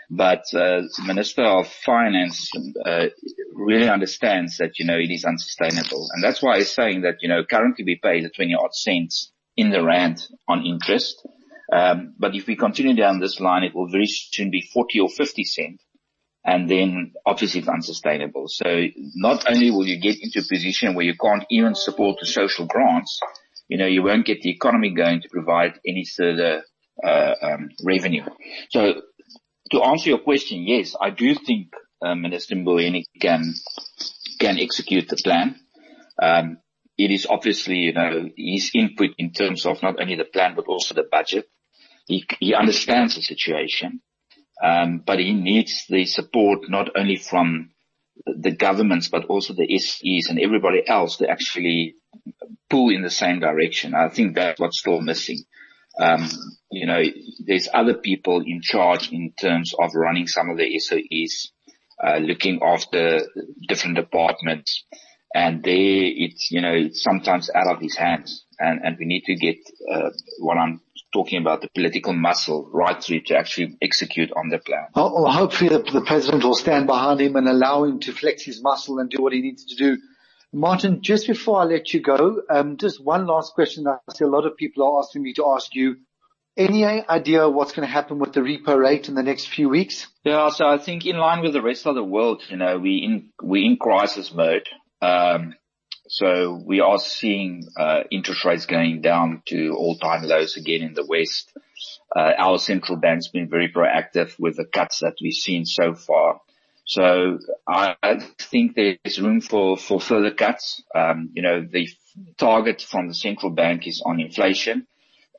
But 0.09 0.43
uh, 0.53 0.85
the 0.95 1.03
Minister 1.05 1.43
of 1.43 1.67
Finance 1.67 2.51
uh, 2.85 3.07
really 3.53 3.89
understands 3.89 4.57
that 4.57 4.77
you 4.77 4.85
know 4.85 4.97
it 4.97 5.09
is 5.09 5.25
unsustainable, 5.25 6.09
and 6.13 6.23
that's 6.23 6.43
why 6.43 6.57
he's 6.57 6.71
saying 6.71 7.01
that 7.01 7.17
you 7.21 7.29
know 7.29 7.43
currently 7.43 7.83
we 7.83 7.99
pay 8.01 8.21
the 8.21 8.29
twenty 8.29 8.53
odd 8.53 8.75
cents 8.75 9.31
in 9.57 9.71
the 9.71 9.83
rand 9.83 10.21
on 10.47 10.65
interest. 10.65 11.25
Um, 11.71 12.13
but 12.17 12.35
if 12.35 12.47
we 12.47 12.55
continue 12.55 12.95
down 12.95 13.19
this 13.19 13.39
line, 13.39 13.63
it 13.63 13.75
will 13.75 13.89
very 13.89 14.07
soon 14.07 14.51
be 14.51 14.61
40 14.61 14.99
or 14.99 15.09
50 15.09 15.43
cent 15.43 15.81
and 16.45 16.69
then 16.69 17.13
obviously 17.25 17.61
it's 17.61 17.69
unsustainable. 17.69 18.47
So 18.47 18.65
not 19.15 19.49
only 19.49 19.71
will 19.71 19.87
you 19.87 19.99
get 19.99 20.21
into 20.21 20.39
a 20.39 20.43
position 20.43 20.93
where 20.93 21.05
you 21.05 21.15
can't 21.15 21.43
even 21.49 21.73
support 21.73 22.19
the 22.19 22.27
social 22.27 22.67
grants, 22.67 23.19
you 23.67 23.79
know, 23.79 23.87
you 23.87 24.03
won't 24.03 24.27
get 24.27 24.41
the 24.41 24.51
economy 24.51 24.91
going 24.91 25.21
to 25.21 25.29
provide 25.29 25.79
any 25.87 26.05
further 26.05 26.63
uh, 27.03 27.33
um, 27.41 27.69
revenue. 27.83 28.23
So 28.69 29.01
to 29.71 29.81
answer 29.81 30.09
your 30.09 30.19
question, 30.19 30.61
yes, 30.61 30.95
I 31.01 31.09
do 31.09 31.33
think 31.33 31.73
uh, 31.99 32.13
Minister 32.13 32.55
Mboweni 32.55 33.05
can 33.19 33.55
can 34.39 34.59
execute 34.59 35.09
the 35.09 35.15
plan. 35.15 35.55
Um, 36.21 36.57
it 36.97 37.09
is 37.09 37.25
obviously, 37.27 37.77
you 37.77 37.93
know, 37.93 38.29
his 38.37 38.69
input 38.75 39.11
in 39.17 39.31
terms 39.31 39.65
of 39.65 39.81
not 39.81 39.99
only 39.99 40.15
the 40.15 40.25
plan 40.25 40.53
but 40.55 40.67
also 40.67 40.93
the 40.93 41.07
budget. 41.09 41.47
He, 42.05 42.25
he 42.39 42.53
understands 42.53 43.15
the 43.15 43.21
situation. 43.21 44.01
Um, 44.63 45.03
but 45.05 45.19
he 45.19 45.33
needs 45.33 45.85
the 45.89 46.05
support 46.05 46.69
not 46.69 46.89
only 46.95 47.17
from 47.17 47.71
the 48.25 48.51
governments, 48.51 49.09
but 49.09 49.25
also 49.25 49.53
the 49.53 49.77
SEs 49.77 50.29
and 50.29 50.39
everybody 50.39 50.87
else 50.87 51.17
to 51.17 51.29
actually 51.29 51.95
pull 52.69 52.89
in 52.89 53.01
the 53.01 53.09
same 53.09 53.39
direction. 53.39 53.93
I 53.93 54.09
think 54.09 54.35
that's 54.35 54.59
what's 54.59 54.79
still 54.79 55.01
missing. 55.01 55.43
Um, 55.99 56.29
you 56.71 56.85
know, 56.87 57.01
there's 57.45 57.67
other 57.73 57.93
people 57.93 58.41
in 58.45 58.61
charge 58.61 59.11
in 59.11 59.33
terms 59.39 59.73
of 59.79 59.91
running 59.93 60.27
some 60.27 60.49
of 60.49 60.57
the 60.57 60.79
SOEs, 60.79 61.49
uh, 62.03 62.17
looking 62.17 62.61
after 62.63 63.21
different 63.67 63.95
departments. 63.95 64.83
And 65.33 65.63
there 65.63 65.73
it's, 65.75 66.49
you 66.51 66.61
know, 66.61 66.73
it's 66.73 67.03
sometimes 67.03 67.49
out 67.53 67.67
of 67.67 67.81
his 67.81 67.95
hands. 67.95 68.45
And, 68.57 68.81
and 68.83 68.97
we 68.97 69.05
need 69.05 69.23
to 69.25 69.35
get, 69.35 69.57
uh, 69.91 70.09
what 70.39 70.57
I'm 70.57 70.81
talking 71.15 71.39
about 71.39 71.61
the 71.61 71.69
political 71.73 72.11
muscle 72.11 72.69
right 72.73 73.01
through 73.01 73.21
to 73.21 73.37
actually 73.37 73.77
execute 73.81 74.31
on 74.35 74.49
the 74.49 74.59
plan. 74.59 74.87
Well, 74.93 75.31
hopefully 75.31 75.69
the, 75.69 75.79
the, 75.79 76.01
president 76.01 76.43
will 76.43 76.55
stand 76.55 76.87
behind 76.87 77.21
him 77.21 77.37
and 77.37 77.47
allow 77.47 77.85
him 77.85 78.01
to 78.01 78.11
flex 78.11 78.43
his 78.43 78.61
muscle 78.61 78.99
and 78.99 79.09
do 79.09 79.23
what 79.23 79.31
he 79.31 79.41
needs 79.41 79.63
to 79.67 79.75
do. 79.75 79.97
Maarten, 80.53 80.99
just 80.99 81.25
before 81.27 81.61
I 81.61 81.63
let 81.63 81.93
you 81.93 82.01
go, 82.01 82.41
um, 82.49 82.75
just 82.75 83.01
one 83.01 83.25
last 83.27 83.53
question 83.53 83.87
I 83.87 83.97
see 84.13 84.25
a 84.25 84.27
lot 84.27 84.45
of 84.45 84.57
people 84.57 84.83
are 84.83 84.99
asking 84.99 85.23
me 85.23 85.33
to 85.35 85.45
ask 85.55 85.73
you. 85.73 85.95
Any 86.57 86.85
idea 86.85 87.49
what's 87.49 87.73
going 87.73 87.87
to 87.87 87.93
happen 87.93 88.19
with 88.19 88.33
the 88.33 88.41
repo 88.41 88.77
rate 88.77 89.09
in 89.09 89.15
the 89.15 89.23
next 89.23 89.47
few 89.47 89.67
weeks? 89.69 90.07
Yeah, 90.23 90.49
so 90.49 90.65
I 90.65 90.77
think 90.77 91.05
in 91.05 91.17
line 91.17 91.41
with 91.41 91.53
the 91.53 91.61
rest 91.61 91.85
of 91.85 91.95
the 91.95 92.03
world, 92.03 92.43
you 92.49 92.57
know, 92.57 92.77
we 92.77 92.97
in 92.97 93.29
we 93.41 93.65
in 93.65 93.77
crisis 93.77 94.33
mode. 94.33 94.67
Um, 95.01 95.55
so 96.15 96.53
we 96.65 96.79
are 96.79 96.97
seeing 96.97 97.67
uh, 97.75 98.03
interest 98.09 98.45
rates 98.45 98.65
going 98.67 99.01
down 99.01 99.41
to 99.47 99.75
all-time 99.77 100.23
lows 100.23 100.55
again 100.55 100.81
in 100.81 100.93
the 100.93 101.05
West. 101.05 101.51
Uh, 102.15 102.31
our 102.37 102.57
central 102.57 102.97
bank's 102.97 103.27
been 103.27 103.49
very 103.49 103.69
proactive 103.69 104.39
with 104.39 104.55
the 104.55 104.63
cuts 104.63 104.99
that 105.01 105.15
we've 105.21 105.33
seen 105.33 105.65
so 105.65 105.93
far. 105.93 106.39
So 106.85 107.39
I 107.67 107.95
think 108.39 108.77
there's 108.77 109.19
room 109.19 109.41
for, 109.41 109.75
for 109.75 109.99
further 109.99 110.31
cuts. 110.31 110.81
Um, 110.95 111.31
you 111.33 111.41
know, 111.41 111.67
the 111.69 111.89
target 112.37 112.81
from 112.81 113.09
the 113.09 113.13
central 113.13 113.51
bank 113.51 113.85
is 113.85 114.01
on 114.05 114.21
inflation. 114.21 114.87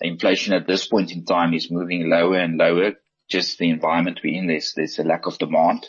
inflation 0.03 0.53
at 0.53 0.67
this 0.67 0.87
point 0.87 1.11
in 1.11 1.25
time 1.25 1.55
is 1.55 1.71
moving 1.71 2.11
lower 2.11 2.37
and 2.37 2.59
lower. 2.59 2.93
Just 3.29 3.59
the 3.59 3.71
environment 3.71 4.21
we're 4.23 4.39
in, 4.39 4.47
there's, 4.47 4.73
there's 4.75 4.99
a 4.99 5.05
lack 5.05 5.27
of 5.27 5.39
demand. 5.39 5.87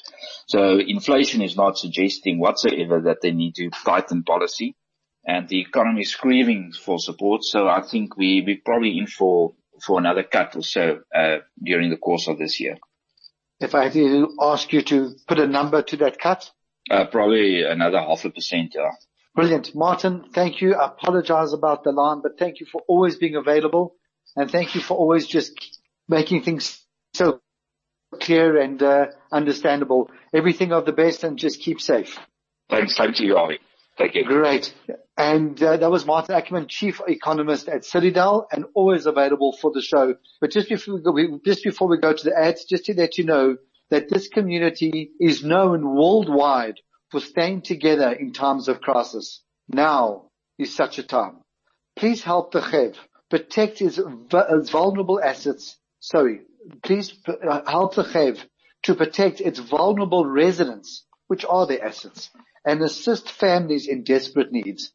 So 0.48 0.80
inflation 0.80 1.42
is 1.42 1.56
not 1.56 1.78
suggesting 1.78 2.40
whatsoever 2.40 3.02
that 3.02 3.22
they 3.22 3.32
need 3.32 3.56
to 3.56 3.70
tighten 3.70 4.24
policy 4.24 4.76
and 5.28 5.48
the 5.50 5.60
economy 5.60 6.02
is 6.02 6.12
screaming 6.12 6.72
for 6.72 6.98
support. 6.98 7.44
So 7.44 7.68
I 7.68 7.82
think 7.82 8.18
we, 8.18 8.42
we're 8.46 8.62
probably 8.64 8.98
in 8.98 9.08
for, 9.08 9.54
for 9.86 10.00
another 10.00 10.24
cut 10.24 10.56
or 10.56 10.64
so, 10.64 11.02
uh, 11.14 11.38
during 11.62 11.90
the 11.90 11.98
course 11.98 12.28
of 12.28 12.40
this 12.40 12.60
year. 12.60 12.78
If 13.60 13.76
I 13.76 13.86
had 13.86 13.94
to 13.94 14.36
ask 14.40 14.72
you 14.72 14.82
to 14.84 15.16
put 15.28 15.40
a 15.40 15.48
number 15.48 15.82
to 15.82 15.98
that 15.98 16.20
cut? 16.20 16.50
Uh, 16.90 17.06
probably 17.06 17.64
another 17.64 18.00
half 18.00 18.24
a 18.24 18.30
percent, 18.30 18.74
yeah. 18.76 18.92
Brilliant. 19.36 19.76
Maarten, 19.76 20.34
thank 20.34 20.62
you. 20.62 20.76
I 20.76 20.88
apologize 20.88 21.54
about 21.54 21.84
the 21.84 21.92
line, 21.92 22.22
but 22.24 22.40
thank 22.40 22.60
you 22.60 22.66
for 22.72 22.82
always 22.88 23.18
being 23.18 23.36
available 23.36 23.96
and 24.36 24.50
thank 24.50 24.76
you 24.76 24.82
for 24.82 24.96
always 24.96 25.28
just 25.28 25.80
making 26.08 26.44
things 26.44 26.82
so 27.18 27.42
clear 28.22 28.58
and 28.60 28.82
uh, 28.82 29.08
understandable. 29.32 30.10
Everything 30.34 30.72
of 30.72 30.86
the 30.86 30.94
best 30.94 31.24
and 31.24 31.38
just 31.38 31.62
keep 31.62 31.82
safe. 31.82 32.18
Thanks. 32.70 32.96
Thank 32.98 33.20
you, 33.20 33.38
Avi. 33.38 33.60
Thank 33.98 34.16
you. 34.16 34.24
Great. 34.26 34.74
And 35.18 35.62
uh, 35.62 35.78
that 35.78 35.90
was 35.90 36.06
Maarten 36.06 36.36
Ackerman, 36.36 36.68
Chief 36.68 37.02
Economist 37.08 37.68
at 37.68 37.84
Citadel 37.84 38.48
and 38.52 38.66
always 38.76 39.08
available 39.08 39.58
for 39.60 39.72
the 39.72 39.82
show. 39.82 40.16
But 40.40 40.52
just 40.52 40.70
before 40.70 40.96
we 40.96 41.02
go, 41.02 41.40
just 41.44 41.64
before 41.64 41.88
we 41.88 41.98
go 41.98 42.14
to 42.14 42.24
the 42.24 42.38
ads, 42.38 42.66
just 42.66 42.86
to 42.86 42.94
let 42.94 43.18
you 43.18 43.24
know 43.24 43.58
that 43.90 44.10
this 44.10 44.28
community 44.28 45.12
is 45.20 45.44
known 45.44 45.96
worldwide 45.96 46.80
for 47.10 47.20
staying 47.20 47.62
together 47.62 48.12
in 48.12 48.34
times 48.34 48.68
of 48.68 48.82
crisis. 48.82 49.42
Now 49.68 50.30
is 50.60 50.76
such 50.76 51.00
a 51.00 51.04
time. 51.04 51.38
Please 51.96 52.24
help 52.24 52.52
the 52.52 52.62
Chev 52.62 52.98
protect 53.30 53.82
its 53.82 53.98
vulnerable 54.70 55.20
assets. 55.24 55.78
Sorry, 56.00 56.42
please 56.84 57.14
help 57.68 57.96
the 57.96 58.04
Chev 58.04 58.46
to 58.84 58.96
protect 58.96 59.42
its 59.42 59.60
vulnerable 59.60 60.26
residents, 60.26 61.06
which 61.28 61.46
are 61.46 61.68
their 61.68 61.84
assets, 61.84 62.30
and 62.66 62.82
assist 62.82 63.30
families 63.30 63.88
in 63.88 64.04
desperate 64.04 64.52
needs. 64.52 64.92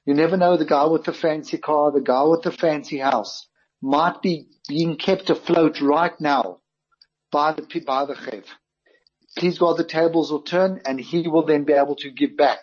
You 0.04 0.14
never 0.14 0.36
know 0.36 0.56
the 0.56 0.64
guy 0.64 0.86
with 0.86 1.04
the 1.04 1.12
fancy 1.12 1.58
car, 1.58 1.92
the 1.92 2.00
guy 2.00 2.22
with 2.24 2.42
the 2.42 2.52
fancy 2.52 2.98
house 2.98 3.46
might 3.80 4.22
be 4.22 4.48
being 4.68 4.96
kept 4.96 5.30
afloat 5.30 5.80
right 5.80 6.18
now 6.20 6.60
by 7.30 7.52
the, 7.52 7.80
by 7.86 8.06
the 8.06 8.14
Chev. 8.16 8.44
Please 9.36 9.58
God, 9.58 9.76
the 9.76 9.84
tables 9.84 10.32
will 10.32 10.42
turn 10.42 10.80
and 10.84 10.98
he 10.98 11.28
will 11.28 11.44
then 11.44 11.64
be 11.64 11.74
able 11.74 11.96
to 11.96 12.10
give 12.10 12.36
back. 12.36 12.60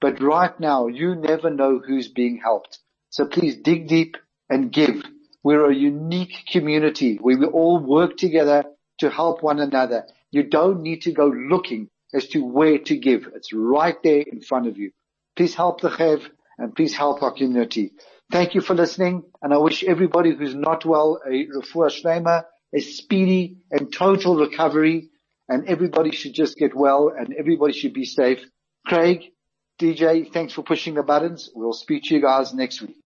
But 0.00 0.20
right 0.20 0.58
now, 0.60 0.88
you 0.88 1.14
never 1.14 1.50
know 1.50 1.78
who's 1.78 2.08
being 2.08 2.38
helped. 2.38 2.78
So 3.10 3.26
please 3.26 3.56
dig 3.56 3.88
deep 3.88 4.16
and 4.50 4.70
give. 4.70 5.02
We're 5.42 5.70
a 5.70 5.74
unique 5.74 6.44
community 6.50 7.18
we 7.22 7.42
all 7.44 7.78
work 7.78 8.16
together 8.16 8.64
to 8.98 9.10
help 9.10 9.42
one 9.42 9.60
another. 9.60 10.06
You 10.30 10.42
don't 10.42 10.82
need 10.82 11.02
to 11.02 11.12
go 11.12 11.26
looking 11.26 11.88
as 12.12 12.26
to 12.28 12.44
where 12.44 12.78
to 12.78 12.96
give. 12.96 13.28
It's 13.34 13.52
right 13.52 13.96
there 14.02 14.20
in 14.20 14.40
front 14.40 14.66
of 14.66 14.76
you. 14.76 14.90
Please 15.36 15.54
help 15.54 15.80
the 15.80 15.90
Chev 15.90 16.28
and 16.58 16.74
please 16.74 16.94
help 16.94 17.22
our 17.22 17.32
community. 17.32 17.92
Thank 18.32 18.54
you 18.54 18.60
for 18.60 18.74
listening 18.74 19.24
and 19.42 19.52
I 19.52 19.58
wish 19.58 19.84
everybody 19.84 20.34
who's 20.34 20.54
not 20.54 20.84
well 20.84 21.20
a 21.24 21.46
refuah 21.46 21.90
shlema, 21.90 22.44
a 22.74 22.80
speedy 22.80 23.58
and 23.70 23.92
total 23.92 24.36
recovery 24.36 25.10
and 25.48 25.68
everybody 25.68 26.10
should 26.10 26.34
just 26.34 26.58
get 26.58 26.74
well 26.74 27.12
and 27.16 27.34
everybody 27.34 27.72
should 27.72 27.92
be 27.92 28.04
safe. 28.04 28.40
Craig, 28.86 29.32
DJ, 29.78 30.32
thanks 30.32 30.54
for 30.54 30.62
pushing 30.62 30.94
the 30.94 31.02
buttons. 31.02 31.50
We'll 31.54 31.72
speak 31.74 32.04
to 32.04 32.14
you 32.14 32.22
guys 32.22 32.54
next 32.54 32.80
week. 32.80 32.94